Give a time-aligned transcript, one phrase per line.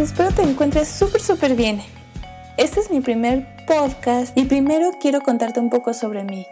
[0.00, 0.10] ¿cómo estás?
[0.10, 1.80] Espero te encuentres súper, súper bien.
[2.56, 6.46] Este es mi primer podcast y primero quiero contarte un poco sobre mí.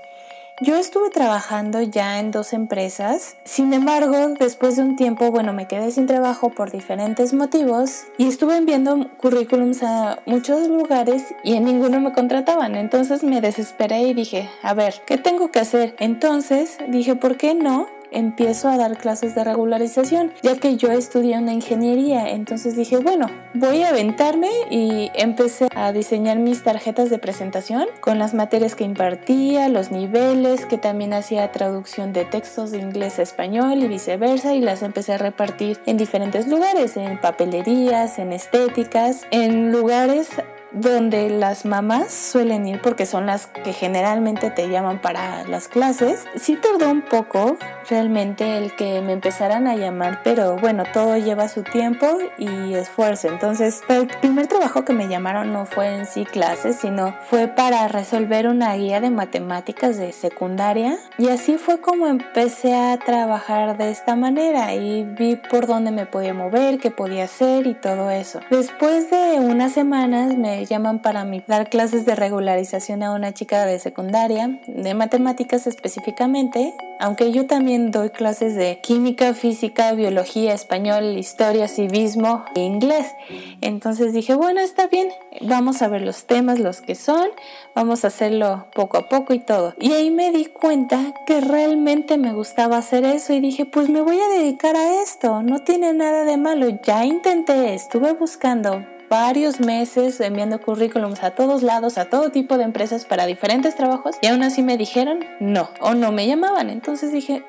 [0.61, 5.69] Yo estuve trabajando ya en dos empresas, sin embargo, después de un tiempo, bueno, me
[5.69, 11.65] quedé sin trabajo por diferentes motivos y estuve enviando currículums a muchos lugares y en
[11.65, 12.75] ninguno me contrataban.
[12.75, 15.95] Entonces me desesperé y dije, a ver, ¿qué tengo que hacer?
[16.01, 17.87] Entonces dije, ¿por qué no?
[18.11, 22.31] Empiezo a dar clases de regularización, ya que yo estudié una ingeniería.
[22.31, 28.19] Entonces dije, bueno, voy a aventarme y empecé a diseñar mis tarjetas de presentación con
[28.19, 33.23] las materias que impartía, los niveles, que también hacía traducción de textos de inglés a
[33.23, 39.27] español y viceversa, y las empecé a repartir en diferentes lugares, en papelerías, en estéticas,
[39.31, 40.31] en lugares
[40.73, 46.25] donde las mamás suelen ir porque son las que generalmente te llaman para las clases.
[46.37, 47.57] Sí tardó un poco
[47.89, 53.29] realmente el que me empezaran a llamar, pero bueno, todo lleva su tiempo y esfuerzo.
[53.29, 57.89] Entonces, el primer trabajo que me llamaron no fue en sí clases, sino fue para
[57.89, 63.91] resolver una guía de matemáticas de secundaria y así fue como empecé a trabajar de
[63.91, 68.41] esta manera y vi por dónde me podía mover, qué podía hacer y todo eso.
[68.51, 73.65] Después de unas semanas me llaman para mí dar clases de regularización a una chica
[73.67, 81.17] de secundaria, de matemáticas específicamente, aunque yo también doy clases de química, física, biología, español,
[81.17, 83.15] historia, civismo e inglés.
[83.61, 85.09] Entonces dije, bueno, está bien,
[85.43, 87.29] vamos a ver los temas, los que son,
[87.75, 89.75] vamos a hacerlo poco a poco y todo.
[89.79, 94.01] Y ahí me di cuenta que realmente me gustaba hacer eso y dije, pues me
[94.01, 99.61] voy a dedicar a esto, no tiene nada de malo, ya intenté, estuve buscando varios
[99.61, 104.27] meses enviando currículums a todos lados, a todo tipo de empresas para diferentes trabajos y
[104.27, 106.71] aún así me dijeron no o no me llamaban.
[106.71, 107.45] Entonces dije,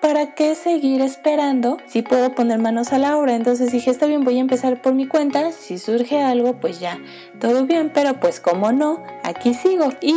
[0.00, 3.34] ¿para qué seguir esperando si puedo poner manos a la obra?
[3.34, 6.98] Entonces dije, está bien, voy a empezar por mi cuenta, si surge algo, pues ya,
[7.40, 9.90] todo bien, pero pues como no, aquí sigo.
[10.00, 10.14] Y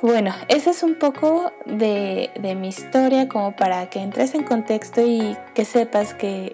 [0.00, 5.00] bueno, ese es un poco de, de mi historia como para que entres en contexto
[5.00, 6.52] y que sepas que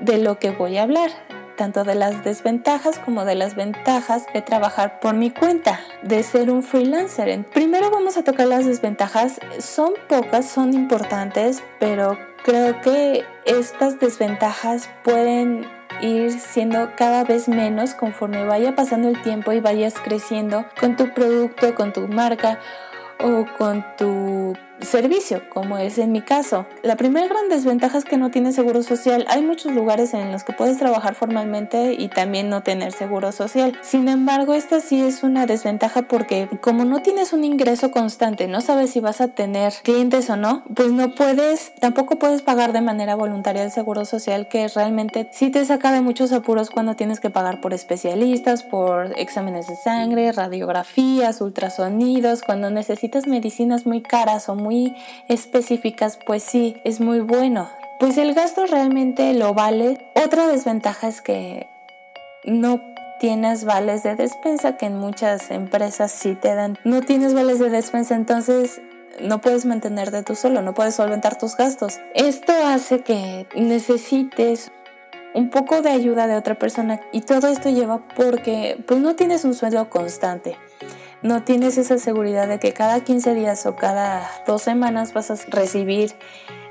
[0.00, 1.27] de lo que voy a hablar
[1.58, 6.50] tanto de las desventajas como de las ventajas de trabajar por mi cuenta, de ser
[6.50, 7.44] un freelancer.
[7.50, 9.40] Primero vamos a tocar las desventajas.
[9.58, 15.66] Son pocas, son importantes, pero creo que estas desventajas pueden
[16.00, 21.12] ir siendo cada vez menos conforme vaya pasando el tiempo y vayas creciendo con tu
[21.12, 22.60] producto, con tu marca
[23.20, 24.06] o con tu
[24.80, 26.66] servicio, como es en mi caso.
[26.82, 29.24] La primera gran desventaja es que no tienes seguro social.
[29.28, 33.78] Hay muchos lugares en los que puedes trabajar formalmente y también no tener seguro social.
[33.82, 38.60] Sin embargo, esta sí es una desventaja porque como no tienes un ingreso constante, no
[38.60, 42.80] sabes si vas a tener clientes o no, pues no puedes, tampoco puedes pagar de
[42.80, 47.20] manera voluntaria el seguro social que realmente sí te saca de muchos apuros cuando tienes
[47.20, 54.37] que pagar por especialistas, por exámenes de sangre, radiografías, ultrasonidos, cuando necesitas medicinas muy caras
[54.46, 54.94] o muy
[55.28, 57.70] específicas, pues sí, es muy bueno.
[57.98, 59.98] Pues el gasto realmente lo vale.
[60.14, 61.66] Otra desventaja es que
[62.44, 62.80] no
[63.18, 66.78] tienes vales de despensa que en muchas empresas sí te dan.
[66.84, 68.80] No tienes vales de despensa, entonces
[69.20, 71.98] no puedes mantenerte tú solo, no puedes solventar tus gastos.
[72.14, 74.70] Esto hace que necesites
[75.34, 79.44] un poco de ayuda de otra persona y todo esto lleva porque pues no tienes
[79.44, 80.56] un sueldo constante
[81.22, 85.36] no tienes esa seguridad de que cada 15 días o cada dos semanas vas a
[85.48, 86.14] recibir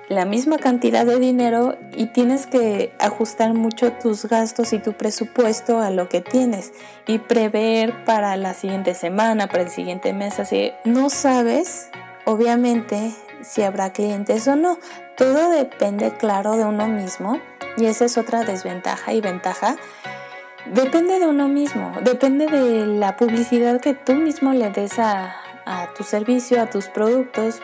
[0.10, 5.80] la misma cantidad de dinero y tienes que ajustar mucho tus gastos y tu presupuesto
[5.80, 6.72] a lo que tienes
[7.08, 10.40] y prever para la siguiente semana, para el siguiente mes.
[10.40, 11.90] Así no sabes,
[12.26, 14.80] obviamente, si habrá clientes o no.
[15.18, 17.42] Todo depende, claro, de uno mismo
[17.76, 19.76] y esa es otra desventaja y ventaja
[20.74, 25.36] Depende de uno mismo, depende de la publicidad que tú mismo le des a,
[25.96, 27.62] tu servicio, a tus productos.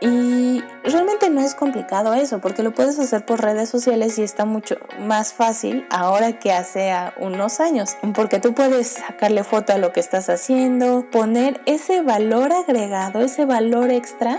[0.00, 4.44] Y realmente no es complicado eso, porque lo puedes hacer por redes sociales y está
[4.44, 9.92] mucho más fácil ahora que hace unos años, porque tú puedes sacarle foto a lo
[9.92, 14.38] que estás haciendo, poner ese valor agregado, ese valor extra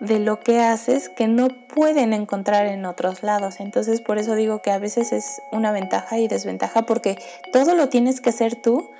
[0.00, 3.60] de lo que haces que no pueden encontrar en otros lados.
[3.60, 7.18] Entonces por eso digo que a veces es una ventaja y desventaja porque
[7.52, 8.90] todo lo tienes que hacer tú,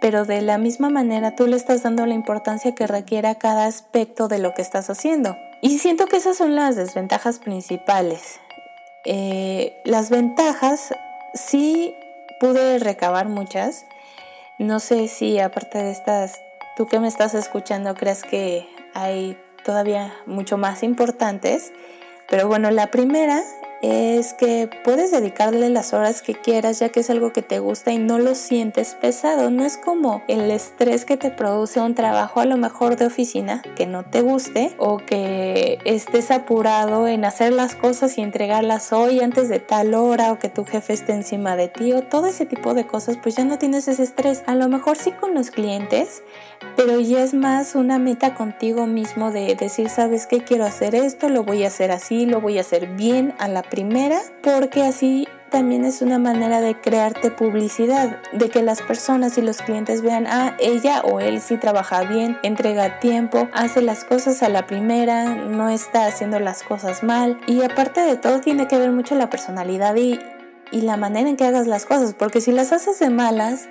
[0.00, 4.28] pero de la misma manera tú le estás dando la importancia que requiera cada aspecto
[4.28, 5.36] de lo que estás haciendo.
[5.62, 8.38] Y siento que esas son las desventajas principales.
[9.06, 10.94] Eh, las ventajas
[11.32, 11.94] sí
[12.38, 13.86] pude recabar muchas.
[14.58, 16.42] No sé si aparte de estas,
[16.76, 21.72] tú que me estás escuchando crees que hay todavía mucho más importantes.
[22.28, 23.42] Pero bueno, la primera
[23.84, 27.92] es que puedes dedicarle las horas que quieras ya que es algo que te gusta
[27.92, 29.50] y no lo sientes pesado.
[29.50, 33.62] No es como el estrés que te produce un trabajo a lo mejor de oficina
[33.76, 39.20] que no te guste o que estés apurado en hacer las cosas y entregarlas hoy
[39.20, 42.46] antes de tal hora o que tu jefe esté encima de ti o todo ese
[42.46, 44.44] tipo de cosas pues ya no tienes ese estrés.
[44.46, 46.22] A lo mejor sí con los clientes,
[46.76, 51.28] pero ya es más una meta contigo mismo de decir, sabes que quiero hacer esto,
[51.28, 55.26] lo voy a hacer así, lo voy a hacer bien a la primera, porque así
[55.50, 60.28] también es una manera de crearte publicidad, de que las personas y los clientes vean,
[60.28, 65.34] ah, ella o él sí trabaja bien, entrega tiempo, hace las cosas a la primera,
[65.34, 67.40] no está haciendo las cosas mal.
[67.48, 70.20] Y aparte de todo tiene que ver mucho la personalidad y,
[70.70, 73.68] y la manera en que hagas las cosas, porque si las haces de malas,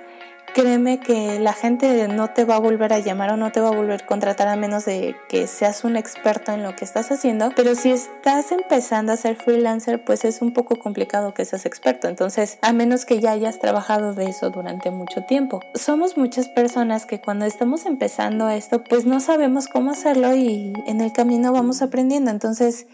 [0.54, 3.68] créeme que la gente no te va a volver a llamar o no te va
[3.68, 7.10] a volver a contratar a menos de que seas un experto en lo que estás
[7.10, 7.50] haciendo.
[7.54, 12.08] Pero si estás empezando a ser freelancer, pues es un poco complicado que seas experto.
[12.08, 15.60] Entonces, a menos que ya hayas trabajado de eso durante mucho tiempo.
[15.74, 21.00] Somos muchas personas que cuando estamos empezando esto, pues no sabemos cómo hacerlo y en
[21.00, 22.30] el camino vamos aprendiendo.
[22.30, 22.86] Entonces,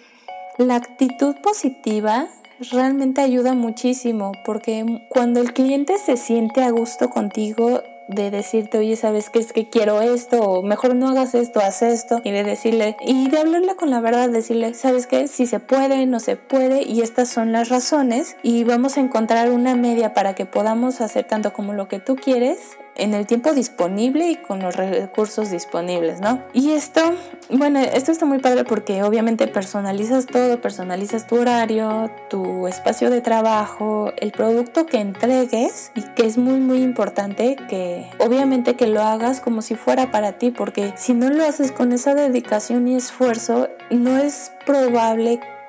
[0.56, 2.26] la actitud positiva
[2.70, 8.96] realmente ayuda muchísimo porque cuando el cliente se siente a gusto contigo de decirte, oye,
[8.96, 10.40] ¿sabes qué es que quiero esto?
[10.40, 12.20] O mejor no hagas esto, haz esto.
[12.24, 15.28] Y de decirle, y de hablarle con la verdad, decirle, ¿sabes qué?
[15.28, 18.36] Si se puede, no se puede, y estas son las razones.
[18.42, 22.16] Y vamos a encontrar una media para que podamos hacer tanto como lo que tú
[22.16, 22.58] quieres
[22.96, 26.42] en el tiempo disponible y con los recursos disponibles, ¿no?
[26.52, 27.00] Y esto,
[27.48, 33.20] bueno, esto está muy padre porque obviamente personalizas todo, personalizas tu horario, tu espacio de
[33.20, 39.02] trabajo, el producto que entregues y que es muy muy importante que obviamente que lo
[39.02, 42.96] hagas como si fuera para ti porque si no lo haces con esa dedicación y
[42.96, 45.59] esfuerzo, no es probable que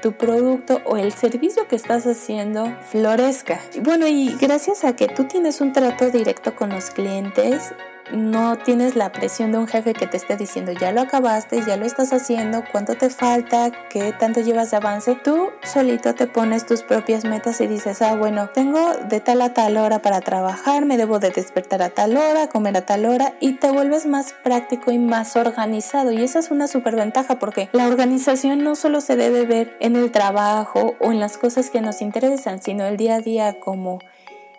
[0.00, 3.60] tu producto o el servicio que estás haciendo florezca.
[3.80, 7.72] Bueno, y gracias a que tú tienes un trato directo con los clientes,
[8.12, 11.76] no tienes la presión de un jefe que te esté diciendo ya lo acabaste, ya
[11.76, 15.14] lo estás haciendo, cuánto te falta, qué tanto llevas de avance.
[15.14, 19.54] Tú solito te pones tus propias metas y dices, ah, bueno, tengo de tal a
[19.54, 23.34] tal hora para trabajar, me debo de despertar a tal hora, comer a tal hora
[23.40, 26.12] y te vuelves más práctico y más organizado.
[26.12, 29.96] Y esa es una super ventaja porque la organización no solo se debe ver en
[29.96, 34.00] el trabajo o en las cosas que nos interesan, sino el día a día como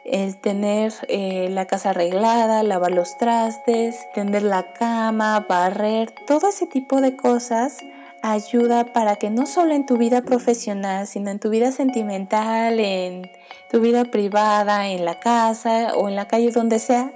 [0.05, 6.67] el tener eh, la casa arreglada, lavar los trastes, tender la cama, barrer, todo ese
[6.67, 7.77] tipo de cosas
[8.21, 13.29] ayuda para que no solo en tu vida profesional, sino en tu vida sentimental, en
[13.69, 17.11] tu vida privada, en la casa o en la calle, donde sea,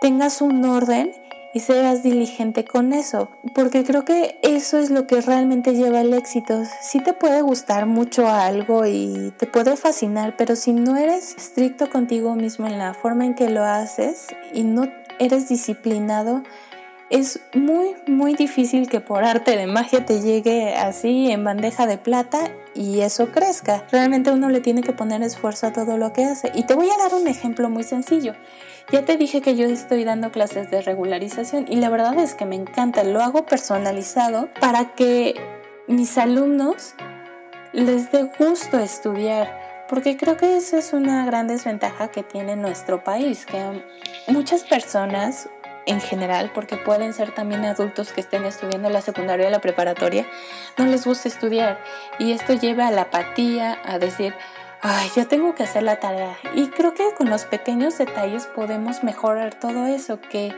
[0.00, 1.12] tengas un orden
[1.56, 6.12] y seas diligente con eso, porque creo que eso es lo que realmente lleva al
[6.12, 6.64] éxito.
[6.82, 11.88] Sí te puede gustar mucho algo y te puede fascinar, pero si no eres estricto
[11.88, 14.86] contigo mismo en la forma en que lo haces y no
[15.18, 16.42] eres disciplinado,
[17.10, 21.98] es muy muy difícil que por arte de magia te llegue así en bandeja de
[21.98, 23.84] plata y eso crezca.
[23.90, 26.50] Realmente uno le tiene que poner esfuerzo a todo lo que hace.
[26.54, 28.34] Y te voy a dar un ejemplo muy sencillo.
[28.92, 32.44] Ya te dije que yo estoy dando clases de regularización y la verdad es que
[32.44, 35.34] me encanta, lo hago personalizado para que
[35.88, 36.94] mis alumnos
[37.72, 43.02] les dé gusto estudiar, porque creo que esa es una gran desventaja que tiene nuestro
[43.02, 43.82] país, que
[44.28, 45.48] muchas personas
[45.86, 50.26] en general, porque pueden ser también adultos que estén estudiando la secundaria o la preparatoria,
[50.76, 51.80] no les gusta estudiar
[52.18, 54.34] y esto lleva a la apatía, a decir,
[54.82, 56.36] ay, ya tengo que hacer la tarea.
[56.54, 60.52] Y creo que con los pequeños detalles podemos mejorar todo eso, que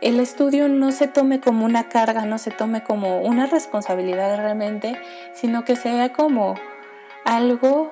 [0.00, 4.96] el estudio no se tome como una carga, no se tome como una responsabilidad realmente,
[5.32, 6.54] sino que sea como
[7.24, 7.88] algo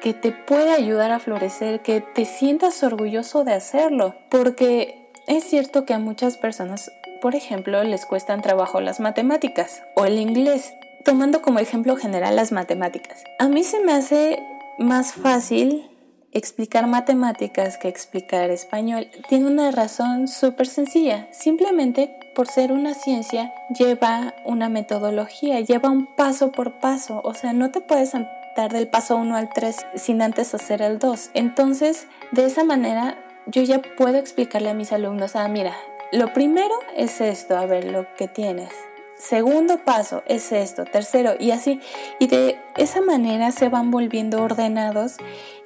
[0.00, 4.97] que te pueda ayudar a florecer, que te sientas orgulloso de hacerlo, porque
[5.28, 10.18] es cierto que a muchas personas, por ejemplo, les cuestan trabajo las matemáticas o el
[10.18, 10.72] inglés,
[11.04, 13.24] tomando como ejemplo general las matemáticas.
[13.38, 14.42] A mí se me hace
[14.78, 15.90] más fácil
[16.32, 19.08] explicar matemáticas que explicar español.
[19.28, 21.28] Tiene una razón súper sencilla.
[21.32, 27.20] Simplemente por ser una ciencia lleva una metodología, lleva un paso por paso.
[27.24, 30.98] O sea, no te puedes saltar del paso 1 al 3 sin antes hacer el
[30.98, 31.30] 2.
[31.34, 33.18] Entonces, de esa manera
[33.48, 35.74] yo ya puedo explicarle a mis alumnos, ah, mira,
[36.12, 38.70] lo primero es esto, a ver, lo que tienes.
[39.18, 41.80] Segundo paso es esto, tercero y así.
[42.20, 45.16] Y de esa manera se van volviendo ordenados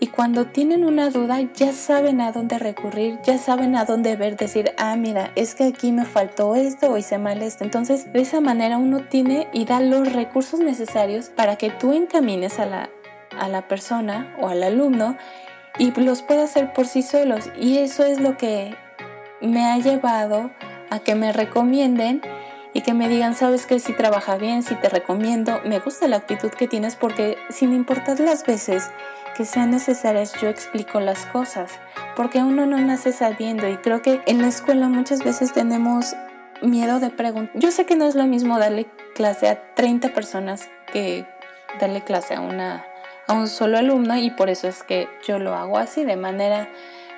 [0.00, 4.38] y cuando tienen una duda ya saben a dónde recurrir, ya saben a dónde ver,
[4.38, 7.62] decir, ah, mira, es que aquí me faltó esto o hice mal esto.
[7.64, 12.58] Entonces, de esa manera uno tiene y da los recursos necesarios para que tú encamines
[12.58, 12.90] a la
[13.38, 15.16] a la persona o al alumno
[15.78, 17.50] y los puede hacer por sí solos.
[17.56, 18.76] Y eso es lo que
[19.40, 20.50] me ha llevado
[20.90, 22.22] a que me recomienden
[22.74, 26.16] y que me digan, sabes que si trabaja bien, si te recomiendo, me gusta la
[26.16, 28.90] actitud que tienes porque sin importar las veces
[29.36, 31.72] que sean necesarias, yo explico las cosas,
[32.16, 36.14] porque uno no nace sabiendo y creo que en la escuela muchas veces tenemos
[36.60, 37.58] miedo de preguntar.
[37.58, 41.26] Yo sé que no es lo mismo darle clase a 30 personas que
[41.80, 42.84] darle clase a una
[43.26, 46.68] a un solo alumno y por eso es que yo lo hago así de manera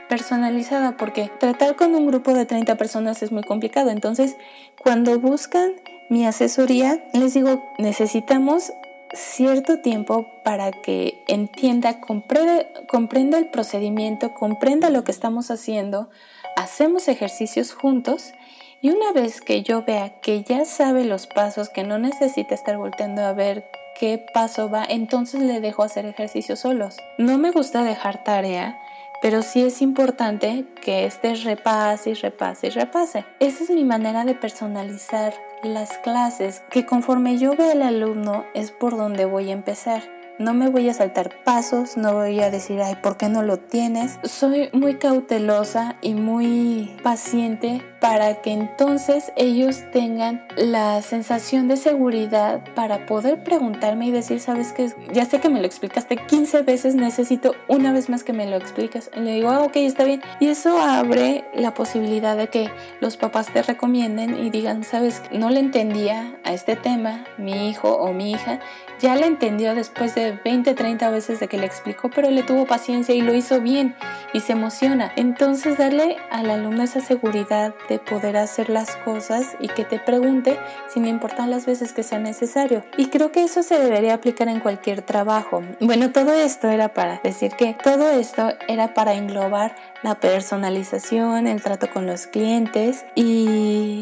[0.08, 3.90] personalizada porque tratar con un grupo de 30 personas es muy complicado.
[3.90, 4.36] Entonces,
[4.82, 5.72] cuando buscan
[6.10, 8.72] mi asesoría, les digo, necesitamos
[9.14, 16.10] cierto tiempo para que entienda, comprenda, el procedimiento, comprenda lo que estamos haciendo,
[16.56, 18.32] hacemos ejercicios juntos
[18.80, 22.76] y una vez que yo vea que ya sabe los pasos, que no necesita estar
[22.76, 23.64] volteando a ver
[23.98, 26.96] qué paso va, entonces le dejo hacer ejercicios solos.
[27.18, 28.78] No me gusta dejar tarea,
[29.22, 33.24] pero sí es importante que este repase y repase y repase.
[33.40, 38.70] Esa es mi manera de personalizar las clases, que conforme yo vea al alumno es
[38.70, 40.02] por donde voy a empezar.
[40.36, 43.58] No me voy a saltar pasos, no voy a decir, ay, ¿por qué no lo
[43.58, 44.18] tienes?
[44.24, 52.64] Soy muy cautelosa y muy paciente para que entonces ellos tengan la sensación de seguridad
[52.74, 56.96] para poder preguntarme y decir, sabes que ya sé que me lo explicaste 15 veces,
[56.96, 59.10] necesito una vez más que me lo expliques.
[59.16, 60.20] Y le digo, ah, ok, está bien.
[60.40, 65.48] Y eso abre la posibilidad de que los papás te recomienden y digan, sabes, no
[65.50, 68.58] le entendía a este tema, mi hijo o mi hija,
[69.00, 72.66] ya le entendió después de 20, 30 veces de que le explicó, pero le tuvo
[72.66, 73.94] paciencia y lo hizo bien
[74.32, 75.12] y se emociona.
[75.16, 80.58] Entonces darle al alumno esa seguridad de poder hacer las cosas y que te pregunte
[80.88, 82.84] sin importar las veces que sea necesario.
[82.96, 85.62] Y creo que eso se debería aplicar en cualquier trabajo.
[85.80, 91.62] Bueno, todo esto era para decir que todo esto era para englobar la personalización, el
[91.62, 94.00] trato con los clientes y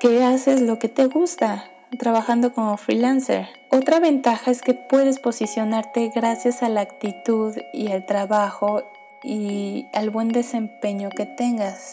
[0.00, 3.48] que haces lo que te gusta trabajando como freelancer.
[3.70, 8.84] Otra ventaja es que puedes posicionarte gracias a la actitud y el trabajo
[9.22, 11.92] y al buen desempeño que tengas.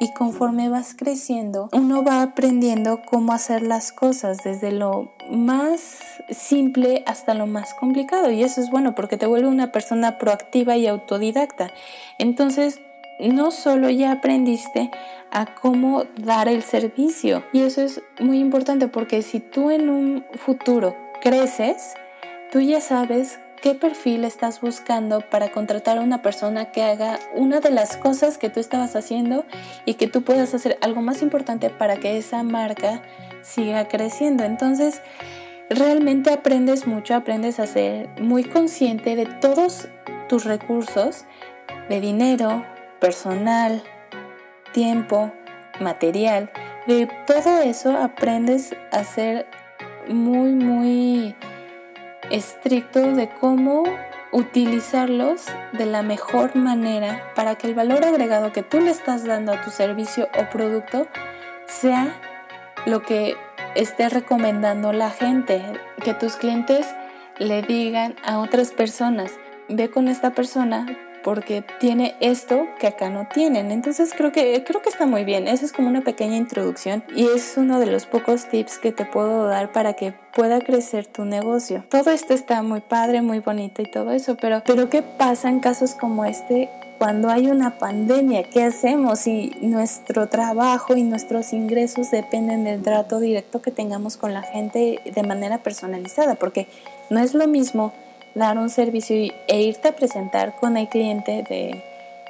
[0.00, 7.02] Y conforme vas creciendo, uno va aprendiendo cómo hacer las cosas desde lo más simple
[7.04, 8.30] hasta lo más complicado.
[8.30, 11.72] Y eso es bueno porque te vuelve una persona proactiva y autodidacta.
[12.18, 12.80] Entonces,
[13.20, 14.90] no solo ya aprendiste
[15.30, 17.44] a cómo dar el servicio.
[17.52, 21.94] Y eso es muy importante porque si tú en un futuro creces,
[22.50, 27.60] tú ya sabes qué perfil estás buscando para contratar a una persona que haga una
[27.60, 29.44] de las cosas que tú estabas haciendo
[29.84, 33.02] y que tú puedas hacer algo más importante para que esa marca
[33.42, 34.44] siga creciendo.
[34.44, 35.02] Entonces,
[35.70, 39.88] realmente aprendes mucho, aprendes a ser muy consciente de todos
[40.28, 41.24] tus recursos,
[41.88, 42.64] de dinero,
[43.00, 43.82] personal,
[44.72, 45.32] tiempo,
[45.80, 46.50] material.
[46.86, 49.46] De todo eso aprendes a ser
[50.08, 51.34] muy, muy
[52.30, 53.84] estricto de cómo
[54.32, 59.52] utilizarlos de la mejor manera para que el valor agregado que tú le estás dando
[59.52, 61.06] a tu servicio o producto
[61.66, 62.14] sea
[62.86, 63.36] lo que
[63.74, 65.62] esté recomendando la gente,
[66.02, 66.86] que tus clientes
[67.38, 69.32] le digan a otras personas,
[69.68, 70.86] ve con esta persona
[71.28, 73.70] porque tiene esto que acá no tienen.
[73.70, 75.46] Entonces creo que, creo que está muy bien.
[75.46, 79.04] Esa es como una pequeña introducción y es uno de los pocos tips que te
[79.04, 81.84] puedo dar para que pueda crecer tu negocio.
[81.90, 85.60] Todo esto está muy padre, muy bonito y todo eso, pero, pero ¿qué pasa en
[85.60, 92.10] casos como este cuando hay una pandemia, ¿qué hacemos si nuestro trabajo y nuestros ingresos
[92.10, 96.36] dependen del trato directo que tengamos con la gente de manera personalizada?
[96.36, 96.68] Porque
[97.10, 97.92] no es lo mismo
[98.38, 99.16] dar un servicio
[99.46, 101.84] e irte a presentar con el cliente de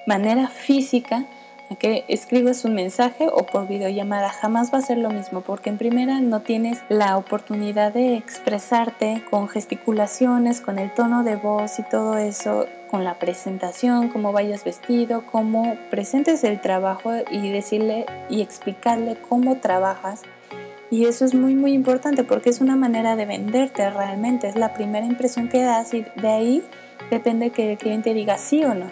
[0.07, 1.27] manera física
[1.71, 4.31] a que escribas un mensaje o por videollamada.
[4.31, 9.23] Jamás va a ser lo mismo porque en primera no tienes la oportunidad de expresarte
[9.31, 14.65] con gesticulaciones, con el tono de voz y todo eso, con la presentación, cómo vayas
[14.65, 20.23] vestido, cómo presentes el trabajo y decirle y explicarle cómo trabajas
[20.91, 24.75] y eso es muy muy importante porque es una manera de venderte realmente, es la
[24.75, 26.63] primera impresión que das y de ahí
[27.11, 28.87] depende que el cliente diga sí o no.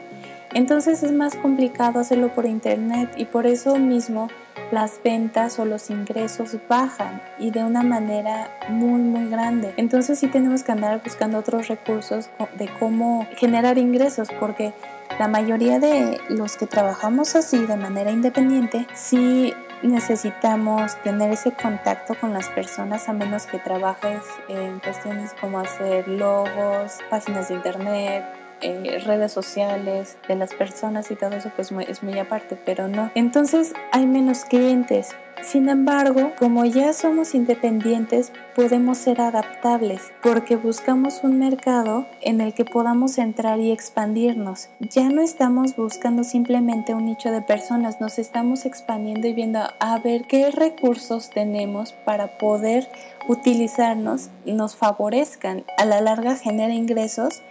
[0.54, 4.28] Entonces es más complicado hacerlo por internet y por eso mismo
[4.70, 9.74] las ventas o los ingresos bajan y de una manera muy muy grande.
[9.76, 14.72] Entonces sí tenemos que andar buscando otros recursos de cómo generar ingresos porque
[15.18, 22.14] la mayoría de los que trabajamos así de manera independiente sí necesitamos tener ese contacto
[22.14, 28.24] con las personas a menos que trabajes en cuestiones como hacer logos, páginas de internet,
[28.62, 33.10] eh, redes sociales de las personas y todo eso pues es muy aparte, pero no.
[33.14, 35.14] Entonces hay menos clientes.
[35.42, 42.54] Sin embargo, como ya somos independientes, podemos ser adaptables porque buscamos un mercado en el
[42.54, 44.70] que podamos entrar y expandirnos.
[44.80, 49.98] Ya no estamos buscando simplemente un nicho de personas, nos estamos expandiendo y viendo a
[49.98, 52.88] ver qué recursos tenemos para poder
[53.28, 57.42] utilizarnos, nos favorezcan, a la larga genera ingresos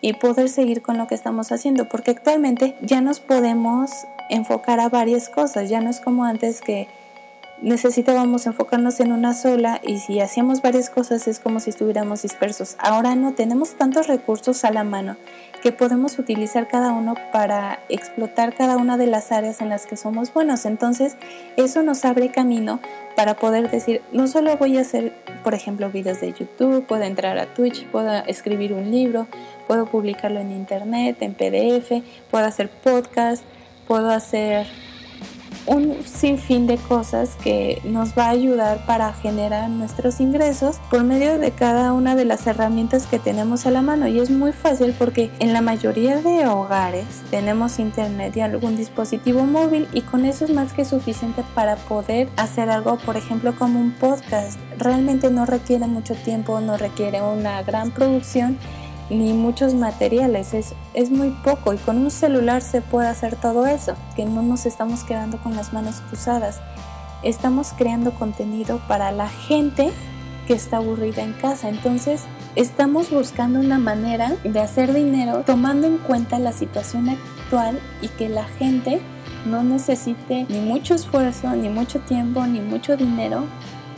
[0.00, 3.90] y poder seguir con lo que estamos haciendo, porque actualmente ya nos podemos
[4.30, 6.88] enfocar a varias cosas, ya no es como antes que
[7.60, 12.76] necesitábamos enfocarnos en una sola y si hacíamos varias cosas es como si estuviéramos dispersos.
[12.78, 15.16] Ahora no, tenemos tantos recursos a la mano
[15.62, 19.96] que podemos utilizar cada uno para explotar cada una de las áreas en las que
[19.96, 20.66] somos buenos.
[20.66, 21.16] Entonces,
[21.56, 22.80] eso nos abre camino
[23.18, 27.36] para poder decir, no solo voy a hacer, por ejemplo, videos de YouTube, puedo entrar
[27.40, 29.26] a Twitch, puedo escribir un libro,
[29.66, 33.42] puedo publicarlo en internet, en PDF, puedo hacer podcast,
[33.88, 34.68] puedo hacer
[35.68, 41.38] un sinfín de cosas que nos va a ayudar para generar nuestros ingresos por medio
[41.38, 44.08] de cada una de las herramientas que tenemos a la mano.
[44.08, 49.44] Y es muy fácil porque en la mayoría de hogares tenemos internet y algún dispositivo
[49.44, 53.80] móvil y con eso es más que suficiente para poder hacer algo por ejemplo como
[53.80, 54.58] un podcast.
[54.78, 58.58] Realmente no requiere mucho tiempo no requiere una gran producción
[59.10, 63.66] ni muchos materiales, es, es muy poco y con un celular se puede hacer todo
[63.66, 66.60] eso, que no nos estamos quedando con las manos cruzadas,
[67.22, 69.90] estamos creando contenido para la gente
[70.46, 72.24] que está aburrida en casa, entonces
[72.56, 78.28] estamos buscando una manera de hacer dinero tomando en cuenta la situación actual y que
[78.28, 79.00] la gente
[79.46, 83.44] no necesite ni mucho esfuerzo, ni mucho tiempo, ni mucho dinero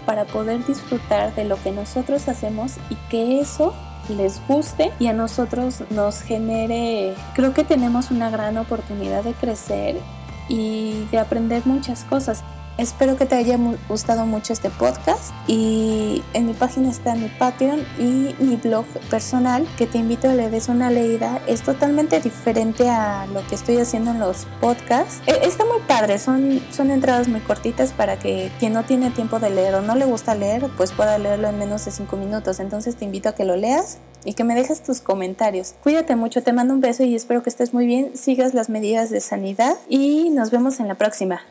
[0.06, 3.74] para poder disfrutar de lo que nosotros hacemos y que eso
[4.14, 10.00] les guste y a nosotros nos genere, creo que tenemos una gran oportunidad de crecer
[10.48, 12.42] y de aprender muchas cosas.
[12.78, 17.84] Espero que te haya gustado mucho este podcast y en mi página está mi Patreon
[17.98, 21.40] y mi blog personal que te invito a le des una leída.
[21.46, 25.20] Es totalmente diferente a lo que estoy haciendo en los podcasts.
[25.26, 29.38] E, está muy padre, son, son entradas muy cortitas para que quien no tiene tiempo
[29.40, 32.60] de leer o no le gusta leer pues pueda leerlo en menos de 5 minutos.
[32.60, 35.74] Entonces te invito a que lo leas y que me dejes tus comentarios.
[35.82, 39.10] Cuídate mucho, te mando un beso y espero que estés muy bien, sigas las medidas
[39.10, 41.42] de sanidad y nos vemos en la próxima.